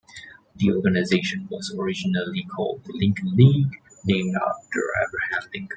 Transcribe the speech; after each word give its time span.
The 0.55 0.71
organization 0.71 1.47
was 1.51 1.75
originally 1.77 2.41
called 2.55 2.83
the 2.85 2.93
Lincoln 2.93 3.35
League, 3.35 3.83
named 4.05 4.35
after 4.35 4.79
Abraham 5.03 5.47
Lincoln. 5.53 5.69